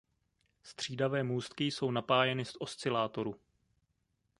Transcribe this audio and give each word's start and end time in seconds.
Střídavé 0.63 1.23
můstky 1.23 1.63
jsou 1.65 1.91
napájeny 1.91 2.45
z 2.45 2.53
oscilátoru. 2.59 3.35